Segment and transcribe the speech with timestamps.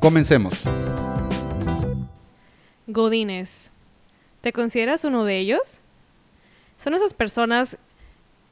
[0.00, 0.62] Comencemos.
[2.86, 3.70] Godines.
[4.40, 5.80] ¿Te consideras uno de ellos?
[6.78, 7.76] Son esas personas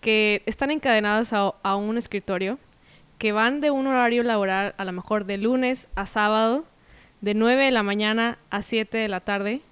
[0.02, 2.58] que están encadenadas a, un escritorio,
[3.16, 6.66] que van de un horario laboral a lo mejor de lunes a sábado,
[7.22, 9.62] de 9 de la mañana a 7 de la tarde,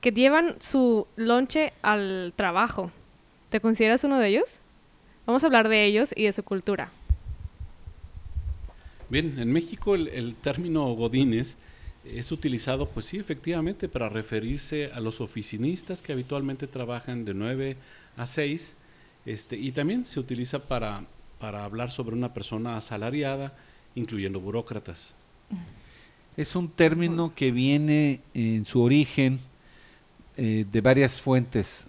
[0.00, 2.92] que llevan su lonche al trabajo.
[3.48, 4.60] ¿Te consideras uno de ellos?
[5.26, 6.92] Vamos a hablar de ellos y de su cultura.
[9.12, 11.58] Bien, en México el, término godines
[12.02, 17.76] es utilizado, pues sí, efectivamente, para referirse a los oficinistas que habitualmente trabajan de 9
[18.16, 18.74] a 6,
[19.26, 21.04] este, y también se utiliza para,
[21.38, 23.54] para hablar sobre una persona asalariada,
[23.94, 25.14] incluyendo burócratas.
[26.38, 29.40] Es un término que viene en su origen
[30.38, 31.86] eh, de varias fuentes.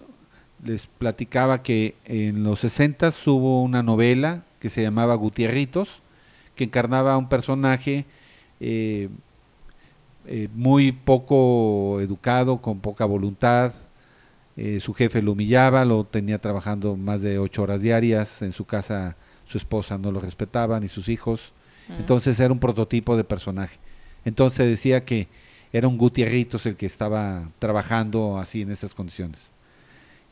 [0.62, 6.02] Les platicaba que en los 60 hubo una novela que se llamaba Gutierritos,
[6.54, 8.04] que encarnaba a un personaje
[8.60, 9.08] eh,
[10.26, 13.72] eh, muy poco educado, con poca voluntad.
[14.56, 18.42] Eh, su jefe lo humillaba, lo tenía trabajando más de ocho horas diarias.
[18.42, 19.16] En su casa
[19.46, 21.52] su esposa no lo respetaba, ni sus hijos.
[21.98, 23.78] Entonces era un prototipo de personaje.
[24.24, 25.28] Entonces decía que
[25.72, 29.50] era un Gutierritos el que estaba trabajando así en esas condiciones.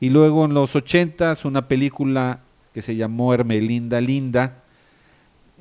[0.00, 2.40] Y luego en los ochentas una película
[2.72, 4.61] que se llamó Hermelinda Linda,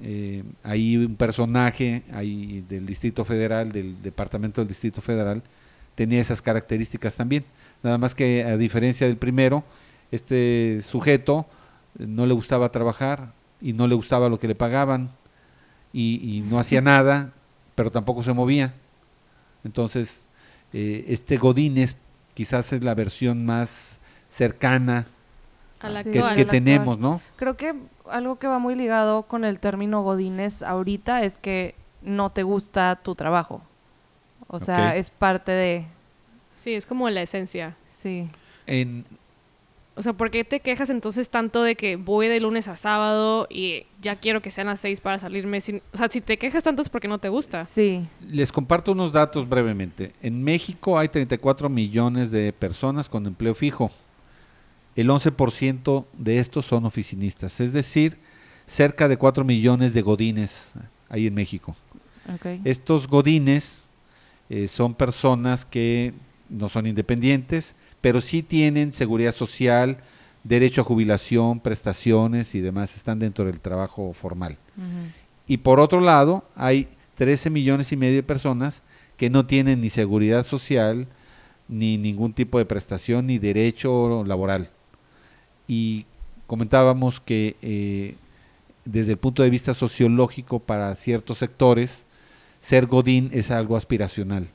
[0.01, 5.43] eh, ahí un personaje ahí del Distrito Federal, del Departamento del Distrito Federal,
[5.95, 7.45] tenía esas características también.
[7.83, 9.63] Nada más que a diferencia del primero,
[10.11, 11.45] este sujeto
[11.97, 15.11] no le gustaba trabajar y no le gustaba lo que le pagaban
[15.93, 17.33] y, y no hacía nada,
[17.75, 18.73] pero tampoco se movía.
[19.63, 20.23] Entonces,
[20.73, 21.95] eh, este Godínez
[22.33, 25.07] quizás es la versión más cercana
[25.81, 26.11] A la Sí.
[26.11, 26.35] que, actual.
[26.35, 27.21] que la tenemos, ¿no?
[27.37, 27.73] Creo que
[28.09, 32.99] algo que va muy ligado con el término godines ahorita es que no te gusta
[33.03, 33.61] tu trabajo.
[34.47, 35.85] O sea, es parte de...
[36.55, 37.75] Sí, es como la esencia.
[37.87, 38.29] Sí.
[38.67, 39.05] En,
[39.95, 43.47] O sea, ¿por qué te quejas entonces tanto de que voy de lunes a sábado
[43.49, 45.61] y ya quiero que sean las seis para salirme?
[45.61, 45.81] Sin...
[45.93, 47.65] O sea, si te quejas tanto es porque no te gusta.
[47.65, 48.05] Sí.
[48.27, 50.13] Les comparto unos datos brevemente.
[50.21, 53.91] En México hay 34 millones de personas con empleo fijo.
[54.95, 58.17] El 11% de estos son oficinistas, es decir,
[58.65, 60.71] cerca de 4 millones de godines
[61.09, 61.75] hay en México.
[62.63, 63.83] Estos godines
[64.49, 66.13] eh, son personas que
[66.49, 69.97] no son independientes, pero sí tienen seguridad social,
[70.43, 74.57] derecho a jubilación, prestaciones y demás, están dentro del trabajo formal.
[75.47, 78.81] Y por otro lado, hay 13 millones y medio de personas
[79.17, 81.07] que no tienen ni seguridad social,
[81.67, 84.69] ni ningún tipo de prestación, ni derecho laboral.
[85.67, 86.05] Y
[86.47, 88.15] comentábamos que eh,
[88.85, 92.05] desde el punto de vista sociológico, para ciertos sectores,
[92.59, 94.47] ser Godín es algo aspiracional.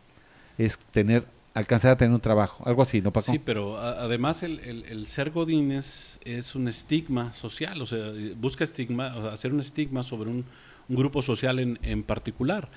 [0.58, 1.24] Es tener,
[1.54, 3.30] alcanzar a tener un trabajo, algo así, ¿no, Paco?
[3.32, 8.12] Sí, pero además el, el- el ser godín es, es un estigma social, o sea,
[8.40, 10.44] busca estigma, o hacer un estigma sobre un,
[10.88, 12.68] grupo social en, en particular.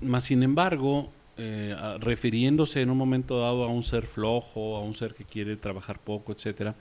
[0.00, 4.80] Más sin embargo, eh, a- refiriéndose en un momento dado a un ser flojo, a
[4.80, 6.74] un ser que quiere trabajar poco, etcétera,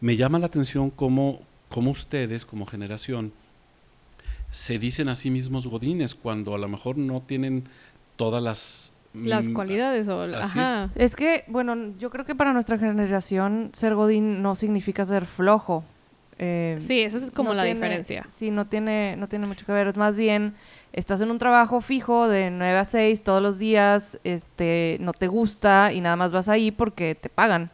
[0.00, 3.32] me llama la atención cómo, cómo ustedes, como generación,
[4.50, 7.64] se dicen a sí mismos godines cuando a lo mejor no tienen
[8.16, 10.22] todas las Las mm, cualidades o...
[10.22, 10.90] así Ajá.
[10.94, 15.84] Es que, bueno, yo creo que para nuestra generación ser godín no significa ser flojo.
[16.38, 18.26] Eh, Sí, esa es como no la tiene- diferencia.
[18.28, 19.88] Sí, no tiene, no tiene mucho que ver.
[19.88, 20.54] Es más bien,
[20.92, 25.28] estás en un trabajo fijo de 9 a 6 todos los días, este, no te
[25.28, 27.70] gusta y nada más vas ahí porque te pagan.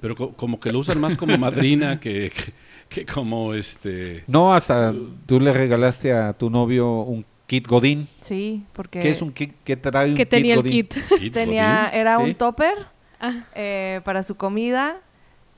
[0.00, 2.52] Pero co- como que lo usan más como madrina que, que,
[2.88, 4.22] que como este...
[4.28, 4.92] No, hasta
[5.26, 8.06] tú le regalaste a tu novio un kit Godín.
[8.20, 9.54] Sí, porque ¿Qué es un kit?
[9.64, 10.94] ¿Qué trae un Que kit tenía el kit.
[11.18, 12.00] kit tenía, godín.
[12.00, 12.22] era Sí.
[12.22, 12.74] un topper
[13.20, 13.32] Ah.
[13.56, 15.00] eh, para su comida,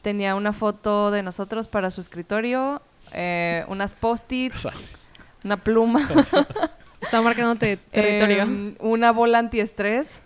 [0.02, 2.82] tenía una foto de nosotros para su escritorio,
[3.12, 4.68] eh, unas post-its,
[5.44, 6.08] una pluma,
[7.00, 8.42] Estaba marcándote territorio.
[8.42, 10.22] em, una bola antiestrés.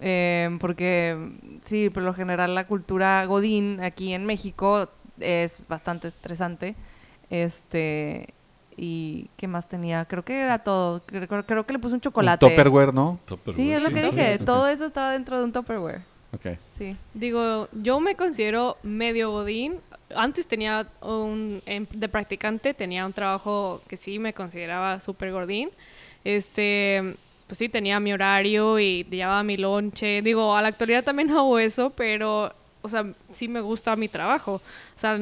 [0.00, 1.16] em, porque
[1.64, 6.74] sí, por lo general la cultura godín aquí en México es bastante estresante.
[7.30, 8.34] Este
[8.76, 10.04] y ¿qué más tenía?
[10.04, 11.02] Creo que era todo.
[11.06, 12.44] Creo, que le puse un chocolate.
[12.44, 13.20] Un Tupperware, ¿no?
[13.38, 14.38] Sí, es lo que Sí, dije.
[14.38, 16.02] Todo eso estaba dentro de un Tupperware.
[16.34, 16.56] Ok.
[16.78, 16.96] Sí.
[17.14, 19.80] Digo, yo me considero medio godín.
[20.14, 25.70] Antes tenía un, em- de practicante, tenía un trabajo que sí me consideraba súper godín.
[26.24, 27.14] Este,
[27.46, 30.22] pues sí, tenía mi horario y llevaba mi lonche.
[30.22, 32.52] Digo, a la actualidad también hago eso, pero,
[32.82, 34.54] o sea, sí me gusta mi trabajo.
[34.54, 35.18] O sea,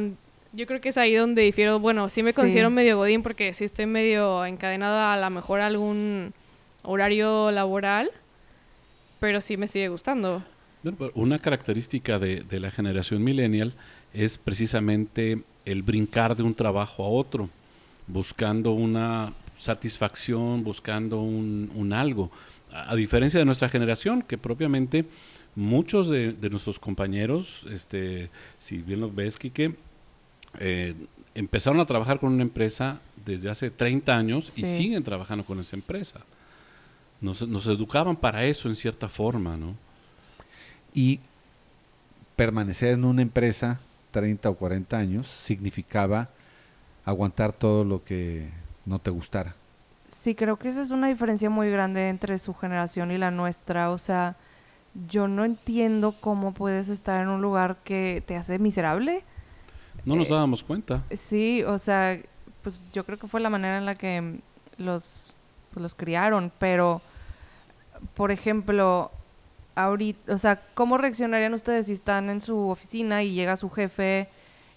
[0.53, 1.79] yo creo que es ahí donde difiero.
[1.81, 2.37] Bueno, sí me Sí.
[2.37, 6.33] considero medio godín porque sí estoy medio encadenada a lo mejor a algún
[6.83, 8.11] horario laboral,
[9.21, 10.43] pero sí me sigue gustando.
[11.15, 13.75] Una característica de, de la generación millennial
[14.15, 17.51] es precisamente el brincar de un trabajo a otro,
[18.07, 22.31] buscando una satisfacción, buscando un, un algo.
[22.73, 25.05] A, a diferencia de nuestra generación, que propiamente
[25.55, 29.77] muchos de, de nuestros compañeros, este, si bien lo ves, Quique,
[30.59, 30.95] eh,
[31.35, 35.77] empezaron a trabajar con una empresa desde hace 30 años y siguen trabajando con esa
[35.77, 36.21] empresa.
[37.21, 39.75] Nos, nos educaban para eso en cierta forma, ¿no?
[40.95, 41.21] Y
[42.37, 46.29] permanecer en una empresa 30 o 40 años significaba
[47.05, 48.49] aguantar todo lo que
[48.87, 49.55] no te gustara.
[50.09, 53.91] Sí, creo que esa es una diferencia muy grande entre su generación y la nuestra.
[53.91, 54.37] O sea,
[55.09, 59.23] yo no entiendo cómo puedes estar en un lugar que te hace miserable.
[60.05, 61.03] No nos Eh, dábamos cuenta.
[61.13, 62.19] Sí, o sea,
[62.63, 64.41] pues yo creo que fue la manera en la que
[64.79, 65.35] los,
[65.73, 67.01] pues, los criaron, pero,
[68.15, 69.13] por ejemplo,
[69.75, 74.29] ahorita, o sea, ¿cómo reaccionarían ustedes si están en su oficina y llega su jefe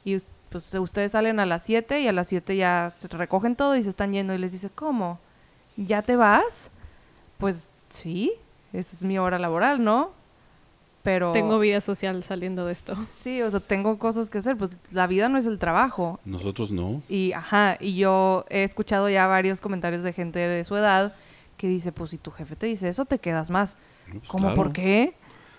[0.06, 0.18] y
[0.50, 3.84] pues ustedes salen a las 7 y a las 7 ya se recogen todo y
[3.84, 5.20] se están yendo y les dice, ¿cómo?
[5.78, 6.70] ¿Ya te vas?
[7.40, 8.34] Pues sí,
[8.72, 10.12] esa es mi hora laboral, ¿no?
[11.02, 11.32] Pero...
[11.32, 12.96] Tengo vida social saliendo de esto.
[13.22, 16.20] Sí, o sea, tengo cosas que hacer, pues la vida no es el trabajo.
[16.24, 17.02] Nosotros no.
[17.10, 21.14] Y, ajá, y yo he escuchado ya varios comentarios de gente de su edad
[21.58, 23.76] que dice, pues si tu jefe te dice eso, te quedas más.
[24.12, 24.56] Pues, ¿Cómo claro.
[24.56, 25.14] por qué?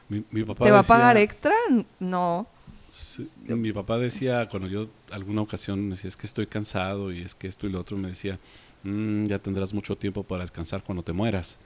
[0.08, 1.54] Mi, mi papá ¿Te va a pagar extra?
[1.98, 2.46] No.
[2.90, 7.34] Sí, mi papá decía, cuando yo alguna ocasión decía, es que estoy cansado y es
[7.34, 8.38] que esto y lo otro, me decía,
[8.84, 11.58] "Mm, ya tendrás mucho tiempo para descansar cuando te mueras.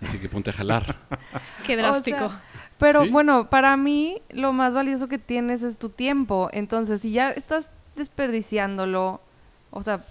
[0.00, 0.96] Así que ponte a jalar.
[1.66, 2.16] Qué O drástico.
[2.28, 2.42] sea,
[2.78, 3.10] pero Sí.
[3.10, 6.48] bueno, para mí lo más valioso que tienes es tu tiempo.
[6.52, 9.20] Entonces, si ya estás desperdiciándolo,
[9.70, 10.04] o sea,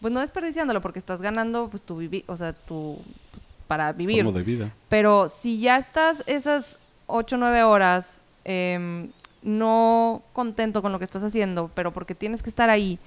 [0.00, 4.24] pues no desperdiciándolo porque estás ganando pues tu vivi o sea, tu pues, para vivir.
[4.24, 4.70] Forma de vida.
[4.88, 9.10] Pero si ya estás esas 8 o 9 horas em,
[9.42, 12.98] no contento con lo que estás haciendo, pero porque tienes que estar ahí,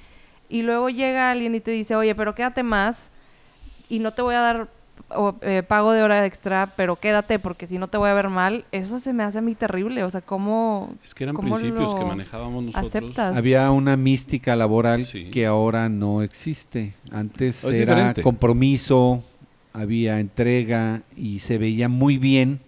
[0.49, 3.09] y luego llega alguien y te dice, oye, pero quédate más
[3.89, 4.67] y no te voy a dar
[5.09, 8.29] o, eh, pago de hora extra, pero quédate porque si no te voy a ver
[8.29, 10.03] mal, eso se me hace a mí terrible.
[10.03, 12.89] O sea, ¿cómo, Es que eran ¿Cómo principios que manejábamos nosotros.
[12.89, 13.37] aceptas?
[13.37, 15.29] Había una mística laboral Sí.
[15.29, 16.93] que ahora no existe.
[17.11, 18.21] Antes Es era diferente.
[18.23, 19.23] compromiso,
[19.77, 22.59] había entrega y se veía muy bien.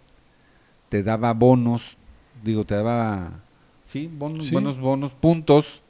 [0.89, 1.97] Te daba bonos,
[2.44, 3.31] digo, te daba,
[3.83, 4.53] sí, bonos, Sí.
[4.53, 5.81] buenos bonos, puntos,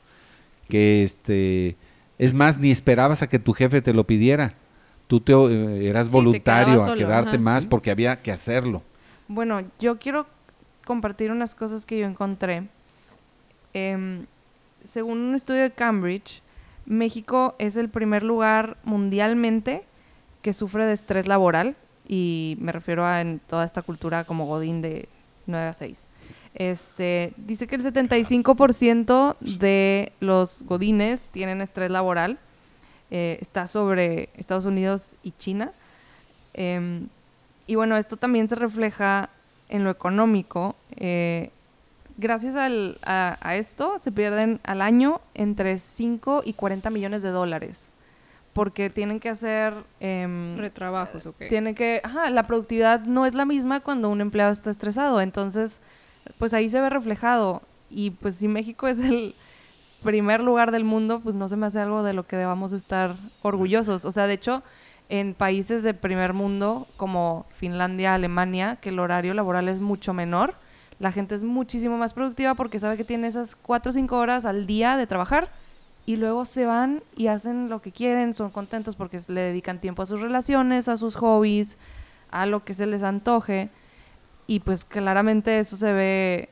[0.68, 1.76] que este,
[2.18, 4.54] es más, ni esperabas a que tu jefe te lo pidiera.
[5.08, 7.40] Tú te, eh, eras Sí, voluntario a solo, quedarte ajá.
[7.40, 8.84] más porque había que hacerlo.
[9.28, 10.28] Bueno, yo quiero
[10.86, 12.68] compartir unas cosas que yo encontré.
[13.74, 14.26] Em,
[14.84, 16.42] según un estudio de Cambridge,
[16.86, 19.84] México es el primer lugar mundialmente
[20.42, 21.76] que sufre de estrés laboral
[22.08, 25.08] y me refiero a en toda esta cultura como Godín de
[25.46, 26.06] 9 a 6.
[26.56, 32.40] Este, dice que el 75% de los Godines tienen estrés laboral.
[33.12, 35.72] Eh, está sobre Estados Unidos y China.
[36.54, 37.08] Em,
[37.68, 39.30] y bueno, esto también se refleja
[39.70, 40.76] en lo económico.
[40.96, 41.52] Eh,
[42.18, 47.30] gracias al- a, a esto se pierden al año entre 5 y 40 millones de
[47.30, 47.92] dólares.
[48.60, 49.74] Porque tienen que hacer...
[50.00, 51.44] em, Retrabajos, ok.
[51.50, 55.82] tiene que, ajá, la productividad no es la misma cuando un empleado está estresado, entonces,
[56.38, 57.62] pues ahí se ve reflejado.
[57.90, 59.34] Y pues si México es el
[60.04, 63.16] primer lugar del mundo, pues no se me hace algo de lo que debamos estar
[63.42, 64.06] orgullosos.
[64.06, 64.64] O sea, de hecho,
[65.10, 70.56] en países de primer mundo como Finlandia, Alemania, que el horario laboral es mucho menor,
[71.00, 74.46] la gente es muchísimo más productiva porque sabe que tiene esas cuatro o cinco horas
[74.46, 75.50] al día de trabajar
[76.10, 80.02] y luego se van y hacen lo que quieren, son contentos porque le dedican tiempo
[80.02, 81.78] a sus relaciones, a sus hobbies,
[82.32, 83.70] a lo que se les antoje
[84.48, 86.50] y pues claramente eso se ve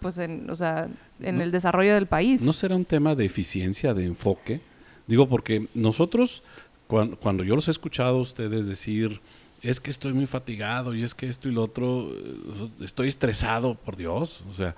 [0.00, 0.88] pues en, o sea,
[1.20, 2.40] en No- el desarrollo del país.
[2.40, 4.62] ¿No será un tema de eficiencia, de enfoque?
[5.06, 6.42] Digo, porque nosotros,
[6.88, 9.20] cuan- cuando, yo los he escuchado a ustedes decir,
[9.60, 13.74] es que estoy muy fatigado y es que esto y lo otro, eh, estoy estresado,
[13.74, 14.42] por Dios.
[14.50, 14.74] O sea,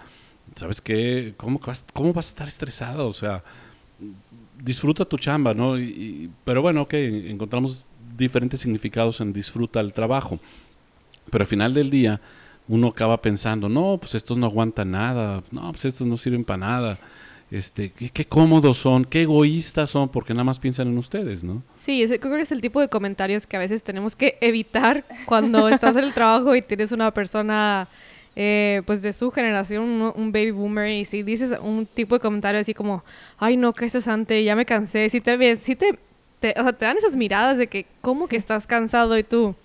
[0.56, 1.34] ¿sabes qué?
[1.36, 3.06] ¿Cómo, vas, ¿Cómo vas a estar estresado?
[3.06, 3.44] O sea,
[4.62, 5.78] disfruta tu chamba, ¿no?
[5.78, 7.84] Y- y- pero bueno, ok, encontramos
[8.16, 10.38] diferentes significados en disfruta el trabajo.
[11.30, 12.20] Pero al final del día,
[12.68, 16.58] uno acaba pensando, no, pues estos no aguantan nada, no, pues estos no sirven para
[16.58, 16.98] nada.
[17.50, 21.62] Este, qué, cómodos son, qué egoístas son, porque nada más piensan en ustedes, ¿no?
[21.76, 25.06] Sí, ese creo que es el tipo de comentarios que a veces tenemos que evitar
[25.24, 27.88] cuando estás en el trabajo y tienes una persona
[28.40, 32.20] eh, pues de su generación, un, un baby boomer, y si dices un tipo de
[32.20, 33.02] comentario así como,
[33.36, 35.98] ay no, qué estresante, ya me cansé, si te ves, si te,
[36.38, 39.18] te- o sea, te dan esas miradas de que, ¿cómo que estás cansado?
[39.18, 39.56] Y tú,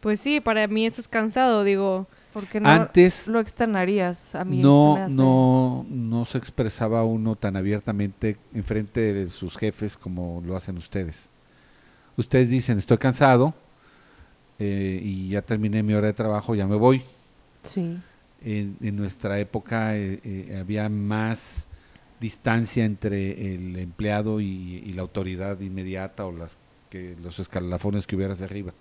[0.00, 4.60] pues sí, para mí eso es cansado, digo, Porque no Antes lo externarías a mí.
[4.60, 10.54] no, no, no se expresaba uno tan abiertamente en frente de sus jefes como lo
[10.54, 11.28] hacen ustedes.
[12.18, 13.54] Ustedes dicen, estoy cansado
[14.58, 17.02] eh, y ya terminé mi hora de trabajo, ya me voy.
[17.62, 17.98] Sí.
[18.44, 21.68] En, nuestra época eh, eh, había más
[22.20, 26.58] distancia entre el empleado y, y la autoridad inmediata o las
[26.90, 28.74] que los escalafones que hubieras arriba.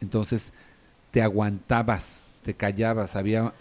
[0.00, 0.52] Entonces
[1.10, 3.54] te aguantabas, te callabas, había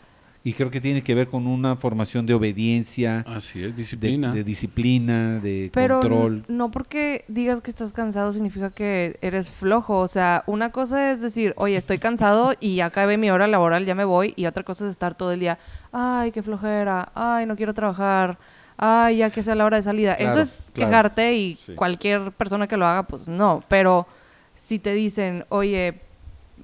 [0.45, 4.33] y creo que tiene que ver con una formación de obediencia, Así es, de, disciplina.
[4.33, 6.43] de disciplina, de Pero control.
[6.50, 10.00] no porque digas que estás cansado significa que eres flojo.
[10.00, 13.85] O sea, una cosa es decir, oye, estoy cansado y ya acabé mi hora laboral,
[13.85, 14.33] ya me voy.
[14.35, 15.59] Y otra cosa es estar todo el día,
[15.93, 18.38] ay, qué flojera, ay, no quiero trabajar,
[18.75, 20.17] ay, ya que sea la hora de salida.
[20.17, 20.89] Claro, Eso es claro.
[20.89, 21.73] quejarte y Sí.
[21.75, 23.62] cualquier persona que lo haga, pues no.
[23.69, 24.07] Pero
[24.55, 26.01] si te dicen, oye,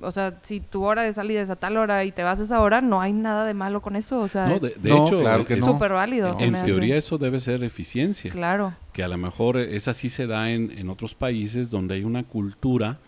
[0.02, 2.44] o sea, si tu hora de salida es a tal hora y te vas a
[2.44, 4.20] esa hora, no hay nada de malo con eso.
[4.20, 5.66] O sea, No, es de, de No, hecho, claro eh, que es- no.
[5.68, 6.34] súper válido.
[6.40, 6.66] en hace.
[6.66, 8.32] teoría eso debe ser eficiencia.
[8.32, 8.74] Claro.
[8.94, 12.24] que a lo mejor esa sí se da en, en otros países donde hay una
[12.24, 13.00] cultura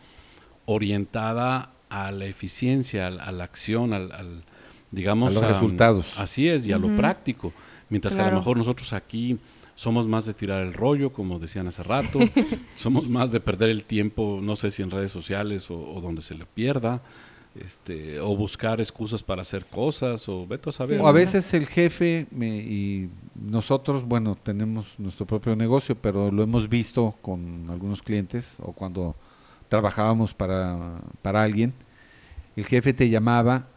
[0.65, 4.43] orientada a la eficiencia, al- a, la acción, al, al,
[4.91, 5.35] digamos...
[5.35, 6.17] A los resultados.
[6.17, 7.51] Así es, y a lo práctico.
[7.89, 9.38] Mientras que a lo mejor nosotros aquí
[9.81, 12.19] somos más de tirar el rollo, como decían hace rato,
[12.75, 16.21] somos más de perder el tiempo, no sé si en redes sociales o, o donde
[16.21, 17.01] se le pierda,
[17.55, 21.01] este, o buscar excusas para hacer cosas, o vete a saber.
[21.01, 26.43] O a veces el jefe me- y nosotros, bueno, tenemos nuestro propio negocio, pero lo
[26.43, 29.15] hemos visto con algunos clientes o cuando
[29.67, 31.73] trabajábamos para, para alguien,
[32.55, 33.67] el jefe te llamaba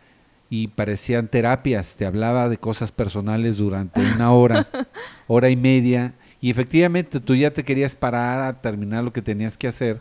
[0.57, 4.69] y parecían terapias, te hablaba de cosas personales durante una hora,
[5.27, 9.59] hora y media, y efectivamente tú ya te querías parar a terminar lo que tenías
[9.59, 10.01] que hacer,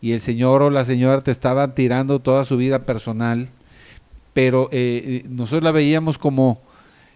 [0.00, 3.50] y el señor o la señora te estaban tirando toda su vida personal,
[4.32, 6.60] pero eh, eh, nosotros la veíamos como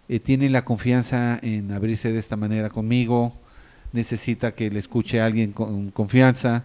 [0.09, 3.33] eh, tiene la confianza en abrirse de esta manera conmigo,
[3.91, 6.63] necesita que le escuche a alguien con confianza,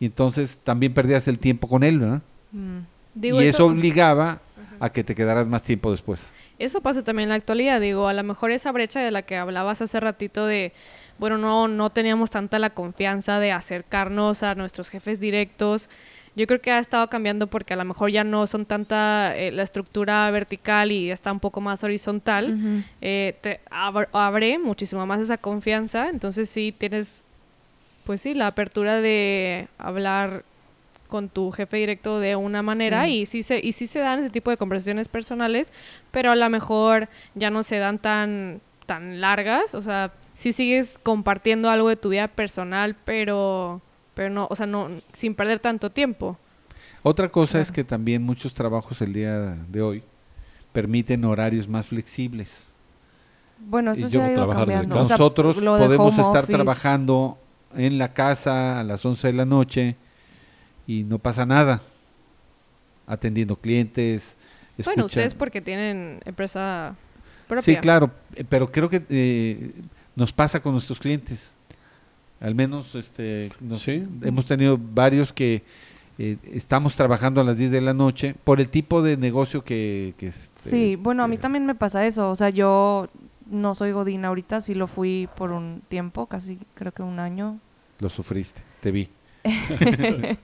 [0.00, 2.22] y entonces también perdías el tiempo con él, ¿verdad?
[2.50, 2.78] Mm.
[3.14, 4.40] digo y eso, obligaba
[4.84, 6.32] a que te quedaras más tiempo después.
[6.58, 9.36] Eso pasa también en la actualidad, digo, a lo mejor esa brecha de la que
[9.36, 10.72] hablabas hace ratito de,
[11.18, 15.88] bueno, no, no teníamos tanta la confianza de acercarnos a nuestros jefes directos.
[16.36, 19.52] Yo creo que ha estado cambiando porque a lo mejor ya no son tanta eh,
[19.52, 22.58] la estructura vertical y está un poco más horizontal.
[23.00, 27.22] Eh, te ab- abre muchísimo más esa confianza, entonces sí tienes,
[28.04, 30.44] pues sí, la apertura de hablar
[31.14, 33.20] con tu jefe directo de una manera Sí.
[33.20, 35.72] y sí se y sí se dan ese tipo de conversaciones personales,
[36.10, 40.98] pero a lo mejor ya no se dan tan tan largas, o sea, sí sigues
[41.00, 43.80] compartiendo algo de tu vida personal, pero
[44.14, 46.36] pero no, o sea, no sin perder tanto tiempo.
[47.04, 50.02] Otra cosa es que también muchos trabajos el día de hoy
[50.72, 52.66] permiten horarios más flexibles.
[53.60, 54.94] Bueno, eso yo se ha ido trabajar desde cambiando.
[54.96, 55.04] casa.
[55.04, 56.52] O sea, Nosotros podemos estar office.
[56.52, 57.38] trabajando
[57.74, 59.96] en la casa a las 11 de la noche
[60.86, 61.80] y no pasa nada,
[63.06, 64.36] atendiendo clientes.
[64.84, 66.96] Bueno, ustedes porque tienen empresa
[67.46, 67.62] propia.
[67.62, 69.72] Sí, claro, eh, pero creo que eh,
[70.16, 71.54] nos pasa con nuestros clientes.
[72.40, 74.06] Al menos este, nos- Sí.
[74.22, 75.62] hemos tenido varios que
[76.18, 80.14] eh, estamos trabajando a las 10 de la noche por el tipo de negocio que...
[80.18, 82.30] que, este, Sí, bueno, a mí también me pasa eso.
[82.30, 83.08] O sea, yo
[83.50, 87.58] no soy Godín ahorita, sí lo fui por un tiempo, casi creo que un año.
[88.00, 89.08] Lo sufriste, te vi.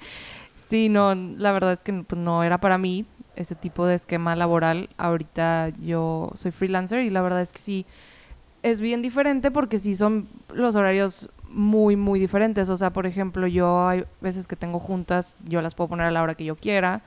[0.71, 3.05] Sí, no, la verdad es que pues, no era para mí
[3.35, 4.89] ese tipo de esquema laboral.
[4.99, 7.87] Ahorita yo soy freelancer y la verdad es que sí
[8.63, 12.69] es bien diferente porque sí son los horarios muy, muy diferentes.
[12.69, 16.13] O sea, por ejemplo, yo hay veces que tengo juntas, yo las puedo poner a
[16.13, 17.03] la hora que yo quiera.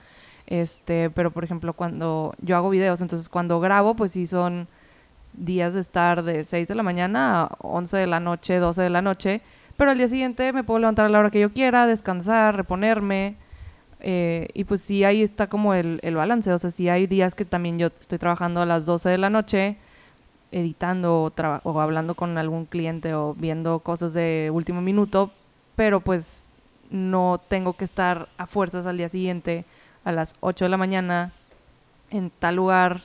[0.46, 4.68] Este, pero por ejemplo, cuando yo hago videos, entonces cuando grabo, pues sí son
[5.32, 8.90] días de estar de 6 de la mañana a 11 de la noche, 12 de
[8.90, 9.42] la noche.
[9.78, 13.36] Pero al día siguiente me puedo levantar a la hora que yo quiera, descansar, reponerme.
[14.00, 16.52] eh, y pues sí, ahí está como el, el balance.
[16.52, 19.30] O sea, sí hay días que también yo estoy trabajando a las 12 de la
[19.30, 19.78] noche.
[20.52, 25.32] editando o, o hablando con algún cliente o viendo cosas de último minuto,
[25.76, 26.46] pero pues
[26.92, 29.66] no tengo que estar a fuerzas al día siguiente
[30.04, 31.32] a las 8 de la mañana
[32.12, 33.02] en tal lugar.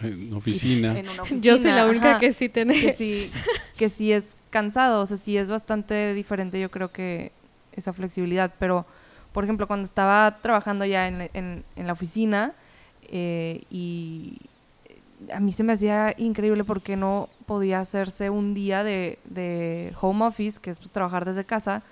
[0.00, 0.98] En oficina.
[0.98, 1.40] En una oficina.
[1.40, 2.74] Yo soy la única ajá, que sí tiene.
[2.74, 3.30] que sí,
[3.76, 7.32] que sí es cansado, o sea, sí es bastante diferente yo creo que
[7.72, 8.86] esa flexibilidad, pero
[9.32, 12.52] por ejemplo cuando estaba trabajando ya en, la oficina
[13.08, 14.38] eh, y
[15.32, 20.26] a mí se me hacía increíble porque no podía hacerse un día de, de home
[20.26, 21.82] office, que es pues trabajar desde casa,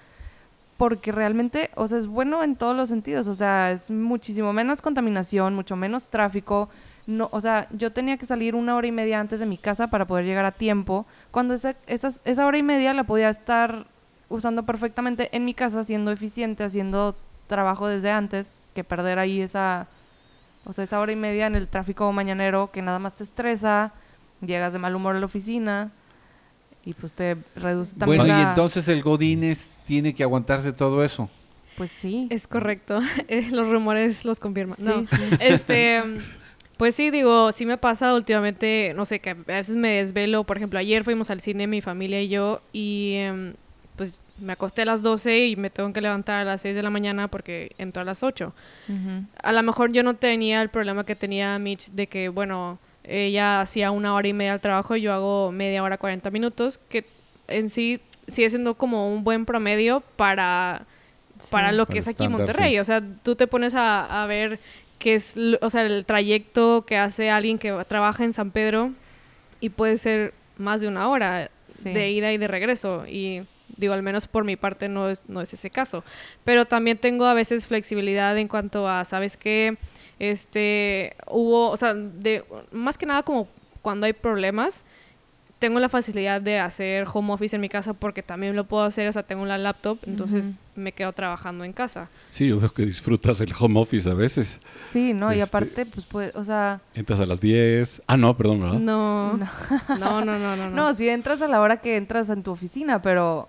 [0.76, 4.82] porque realmente, o sea, es bueno en todos los sentidos, o sea, es muchísimo menos
[4.82, 6.68] contaminación, mucho menos tráfico,
[7.06, 9.88] no, o sea, yo tenía que salir una hora y media antes de mi casa
[9.88, 13.86] para poder llegar a tiempo, cuando esa, esas- esa hora y media la podía estar
[14.28, 19.88] usando perfectamente en mi casa, siendo eficiente, haciendo trabajo desde antes, que perder ahí esa,
[20.64, 23.92] o sea, esa hora y media en el tráfico mañanero que nada más te estresa,
[24.40, 25.90] llegas de mal humor a la oficina
[26.84, 31.28] y pues te reduce también Bueno, y entonces el Godínez tiene que aguantarse todo eso.
[31.76, 32.26] Pues sí.
[32.30, 33.00] Es correcto.
[33.28, 34.76] Eh, los rumores los confirman.
[34.76, 35.04] Sí, no.
[35.04, 35.16] sí.
[35.40, 36.02] Este,
[36.80, 40.44] pues sí, digo, sí me pasa últimamente, no sé, que a veces me desvelo.
[40.44, 43.52] Por ejemplo, ayer fuimos al cine, mi familia y yo, y em,
[43.96, 46.82] pues me acosté a las 12 y me tengo que levantar a las 6 de
[46.82, 48.54] la mañana porque entro a las 8.
[48.88, 49.26] Ujú.
[49.42, 53.60] A lo mejor yo no tenía el problema que tenía Mitch de que, bueno, ella
[53.60, 57.04] hacía una hora y media al trabajo y yo hago media hora, 40 minutos, que
[57.48, 60.86] en sí sigue siendo como un buen promedio para
[61.50, 62.72] para lo Para que es aquí en Monterrey.
[62.72, 62.78] sí.
[62.78, 64.60] O sea, tú te pones a, a ver
[65.00, 68.92] qué es, o sea, el trayecto que hace alguien que trabaja en San Pedro
[69.58, 71.92] y puede ser más de una hora Sí.
[71.92, 73.04] de ida y de regreso.
[73.08, 73.42] Y
[73.76, 76.04] digo, al menos por mi parte no es, no es ese caso.
[76.44, 79.76] Pero también tengo a veces flexibilidad en cuanto a, ¿sabes qué?
[80.18, 83.48] Este, hubo, o sea, de, más que nada como
[83.82, 84.84] cuando hay problemas,
[85.60, 89.06] tengo la facilidad de hacer home office en mi casa porque también lo puedo hacer,
[89.06, 92.08] o sea, tengo la laptop, entonces me quedo trabajando en casa.
[92.30, 94.58] Sí, yo veo que disfrutas el home office a veces.
[94.90, 95.32] Sí, ¿no?
[95.32, 98.02] Y Este- aparte, pues, pues, o sea, Entras a las 10.
[98.06, 98.78] Ah, no, perdón, ¿verdad?
[98.80, 99.46] No, no.
[99.98, 100.70] no, no, no, no.
[100.74, 103.48] No, si entras a la hora que entras en tu oficina, pero,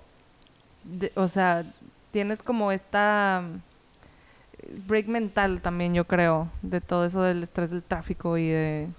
[0.84, 1.64] de- o sea,
[2.12, 7.84] tienes como esta mm, break mental también, yo creo, de todo eso del estrés del
[7.84, 8.90] tráfico y de...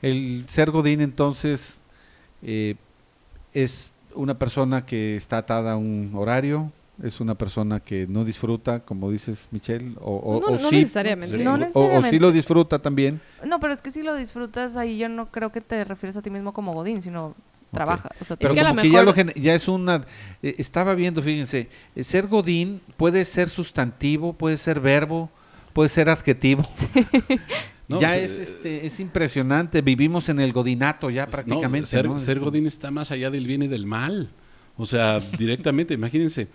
[0.00, 1.81] El ser Godín entonces
[2.42, 2.76] eh,
[3.52, 6.70] es una persona que está atada a un horario,
[7.02, 10.76] es una persona que no disfruta, como dices Michelle, o, o, No- o no sí,
[10.76, 11.38] necesariamente.
[11.38, 12.10] No o- o, necesariamente.
[12.10, 13.20] sí lo disfruta también.
[13.46, 16.22] No, pero es que si lo disfrutas ahí, yo no creo que te refieres a
[16.22, 17.34] ti mismo como Godín, sino
[17.72, 18.10] trabaja.
[18.20, 20.02] O sea, Pero que a lo que ya, mejor- lo ya es una...
[20.42, 25.30] eh, estaba viendo, fíjense, eh, ser Godín puede ser sustantivo, puede ser verbo,
[25.72, 26.62] puede ser adjetivo.
[27.92, 31.80] No, ya pues, es, este, es impresionante, vivimos en el godinato ya prácticamente.
[31.80, 32.18] No, ser, ¿no?
[32.18, 34.30] ser Godín está más allá del bien y del mal.
[34.76, 36.48] O sea, directamente, imagínense,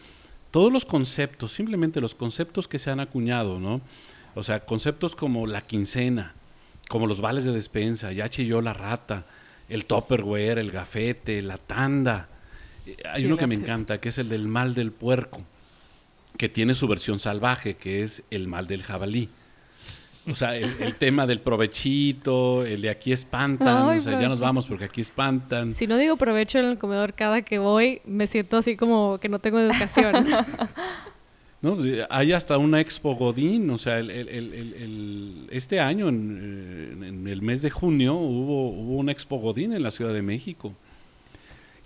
[0.51, 3.81] todos los conceptos, simplemente los conceptos que se han acuñado, ¿no?
[4.35, 6.33] O sea, conceptos como la quincena,
[6.89, 9.25] como los vales de despensa, ya chilló la rata,
[9.69, 12.29] el topperware, el gafete, la tanda.
[12.85, 15.43] Eh, Hay Sí, uno que me encanta, que es el del mal del puerco,
[16.37, 19.29] que tiene su versión salvaje, que es el mal del jabalí.
[20.29, 24.27] O sea, el, el tema del provechito, el de aquí espantan, Ay, o sea, ya
[24.27, 25.73] nos vamos porque aquí espantan.
[25.73, 29.29] Si no digo provecho en el comedor cada que voy, me siento así como que
[29.29, 30.25] no tengo educación.
[31.61, 31.75] ¿no?
[31.75, 36.09] Pues, Hay hasta una Expo Godín, o sea, el- el- el- el- el- este año,
[36.09, 40.13] en, eh, en el mes de junio, hubo, hubo una Expo Godín en la Ciudad
[40.13, 40.73] de México.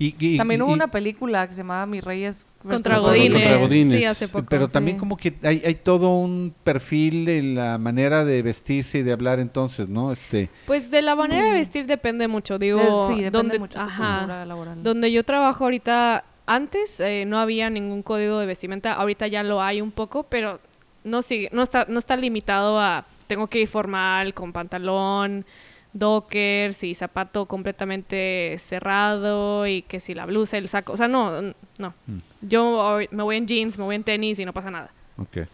[0.05, 3.33] Y- y- También y- hubo y- una película que se llamaba Mis Reyes Contra Godines.
[3.33, 3.99] Contra Godines.
[3.99, 4.45] Sí, hace poco.
[4.49, 4.73] Pero sí.
[4.73, 9.11] también como que hay, hay todo un perfil en la manera de vestirse y de
[9.11, 10.11] hablar entonces, ¿no?
[10.11, 12.57] Este, Pues de la manera de vestir depende mucho.
[12.59, 14.83] Digo, sí, depende donde, mucho de ajá, cultura laboral.
[14.83, 19.61] donde yo trabajo ahorita, antes eh, no había ningún código de vestimenta, ahorita ya lo
[19.61, 20.59] hay un poco, pero
[21.03, 25.45] no sigue, no está, no está limitado a tengo que ir formal, con pantalón,
[25.93, 31.41] dockers y zapato completamente cerrado y que si la blusa, el saco, o sea, no,
[31.77, 31.93] no.
[32.07, 32.17] Mm.
[32.41, 34.91] Yo me voy en jeans, me voy en tenis y no pasa nada.
[35.17, 35.47] ok.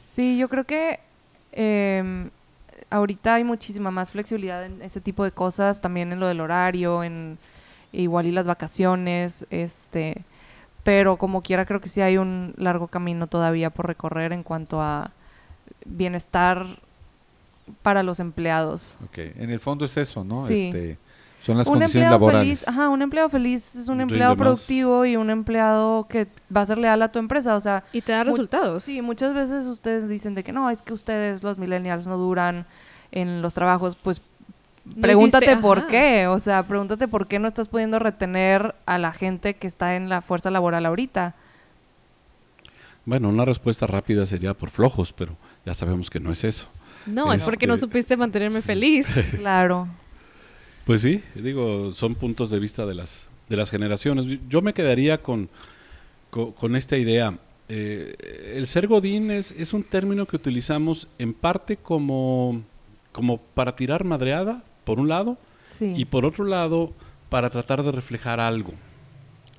[0.00, 1.00] Sí, yo creo que
[1.52, 2.28] em,
[2.90, 7.02] ahorita hay muchísima más flexibilidad en ese tipo de cosas, también en lo del horario,
[7.02, 7.38] en
[7.92, 10.24] igual y las vacaciones, este,
[10.84, 14.82] pero como quiera creo que sí hay un largo camino todavía por recorrer en cuanto
[14.82, 15.12] a
[15.84, 16.66] bienestar
[17.82, 18.96] para los empleados.
[19.04, 19.18] ok.
[19.38, 20.46] En el fondo es eso, ¿no?
[20.46, 20.66] Sí.
[20.66, 20.98] Este,
[21.42, 22.60] son las un condiciones empleado laborales.
[22.60, 24.38] feliz, ajá, un empleado feliz es un Rinde empleado más.
[24.38, 28.00] productivo y un empleado que va a ser leal a tu empresa, o sea, Y
[28.00, 28.84] te da resultados.
[28.84, 32.64] Sí, muchas veces ustedes dicen de que no, es que ustedes los millennials no duran
[33.10, 34.22] en los trabajos, pues
[35.00, 39.12] pregúntate hiciste- por qué, o sea, pregúntate por qué no estás pudiendo retener a la
[39.12, 41.34] gente que está en la fuerza laboral ahorita.
[43.04, 46.68] Bueno, una respuesta rápida sería por flojos, pero ya sabemos que no es eso.
[47.06, 49.08] No, es porque no Este- supiste mantenerme feliz.
[49.38, 49.88] Claro.
[50.84, 54.26] Pues sí, digo, son puntos de vista de las, de las generaciones.
[54.48, 55.48] Yo me quedaría con,
[56.30, 57.38] co- con, esta idea.
[57.68, 62.62] Eh, el ser godín es, es un término que utilizamos en parte como,
[63.12, 65.38] como para tirar madreada, por un lado,
[65.68, 65.94] Sí.
[65.96, 66.92] y por otro lado,
[67.28, 68.72] para tratar de reflejar algo.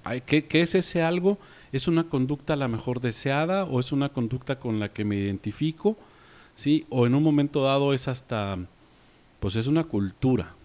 [0.03, 1.37] Ay, ¿Qué, qué es ese algo?
[1.71, 5.15] ¿Es una conducta a la mejor deseada o es una conducta con la que me
[5.15, 5.97] identifico?
[6.55, 6.85] ¿Sí?
[6.89, 8.57] O en un momento dado es hasta,
[9.39, 10.55] pues es una cultura,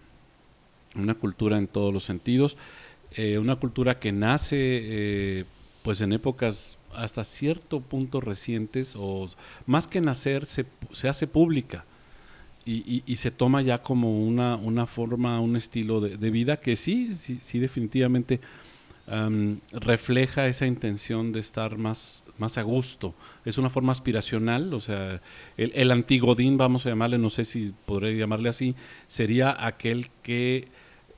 [0.95, 2.57] una cultura en todos los sentidos,
[3.15, 5.45] eh, una cultura que nace eh,
[5.81, 9.27] pues en épocas hasta cierto punto recientes o
[9.65, 11.85] más que nacer se, se hace pública
[12.65, 16.57] y, y- y se toma ya como una, una forma, un estilo de, de vida
[16.59, 18.41] que sí, sí, sí definitivamente
[19.09, 23.13] am, refleja esa intención de estar más, más a gusto.
[23.45, 25.21] Es una forma aspiracional, o sea,
[25.57, 28.75] el, el antigodín, vamos a llamarle, no sé si podré llamarle así,
[29.07, 30.67] sería aquel que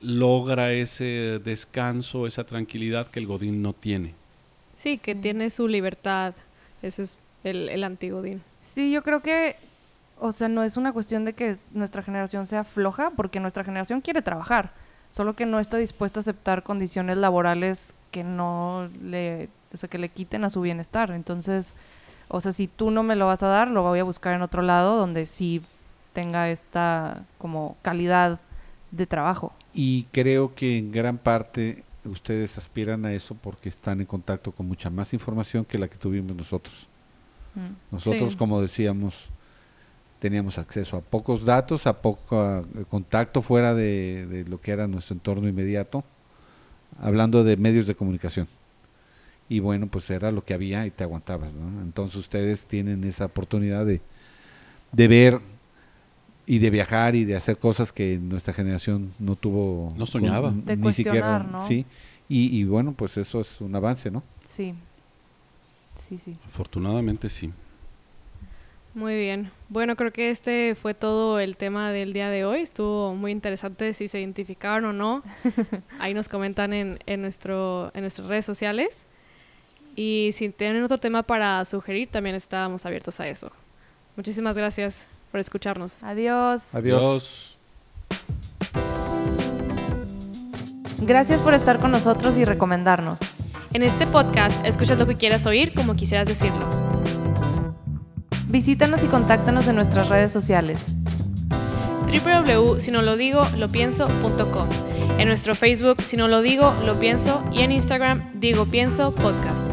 [0.00, 4.14] logra ese descanso, esa tranquilidad que el godín no tiene.
[4.76, 5.20] Sí, que Sí.
[5.20, 6.34] tiene su libertad.
[6.82, 8.42] Ese es el, el antigodín.
[8.62, 9.56] Sí, yo creo que,
[10.18, 14.00] o sea, no es una cuestión de que nuestra generación sea floja, porque nuestra generación
[14.00, 14.72] quiere trabajar,
[15.12, 19.98] solo que no está dispuesta a aceptar condiciones laborales que no le, o sea, que
[19.98, 21.10] le quiten a su bienestar.
[21.10, 21.74] Entonces,
[22.28, 24.42] o sea, si tú no me lo vas a dar, lo voy a buscar en
[24.42, 25.62] otro lado donde sí
[26.14, 28.40] tenga esta como calidad
[28.90, 29.52] de trabajo.
[29.74, 34.66] Y creo que en gran parte ustedes aspiran a eso porque están en contacto con
[34.66, 36.88] mucha más información que la que tuvimos nosotros.
[37.54, 37.94] Mm.
[37.94, 38.36] Nosotros, Sí.
[38.36, 39.28] como decíamos,
[40.22, 44.86] teníamos acceso a pocos datos, a poco eh, contacto fuera de, de lo que era
[44.86, 46.04] nuestro entorno inmediato,
[47.00, 48.46] hablando de medios de comunicación.
[49.48, 51.82] Y bueno, pues era lo que había y te aguantabas, ¿no?
[51.82, 54.00] Entonces ustedes tienen esa oportunidad de,
[54.92, 55.40] de ver
[56.46, 59.92] y de viajar y de hacer cosas que nuestra generación no tuvo.
[59.96, 60.50] No soñaba.
[60.50, 61.38] con- De ni siquiera.
[61.66, 61.84] Sí,
[62.28, 64.22] y, y bueno, pues eso es un avance, ¿no?
[64.46, 64.72] Sí,
[65.98, 66.36] sí, sí.
[66.46, 67.52] Afortunadamente sí.
[68.94, 69.50] Muy bien.
[69.68, 72.60] Bueno, creo que este fue todo el tema del día de hoy.
[72.60, 75.22] Estuvo muy interesante si se identificaron o no.
[75.98, 78.98] Ahí nos comentan en, en, nuestro, en nuestras redes sociales.
[79.96, 83.50] Y si tienen otro tema para sugerir, también estábamos abiertos a eso.
[84.16, 86.02] Muchísimas gracias por escucharnos.
[86.02, 86.74] Adiós.
[86.74, 87.56] Adiós.
[91.00, 93.20] Gracias por estar con nosotros y recomendarnos.
[93.72, 96.91] En este podcast, escuchas lo que quieras oír como quisieras decirlo.
[98.52, 100.88] Visítanos y contáctanos en nuestras redes sociales.
[102.06, 104.68] www.sinolodigo.lopienso.com
[105.18, 109.71] En nuestro Facebook, Si No Lo Digo, Lo Pienso y en Instagram, Digo Pienso Podcast.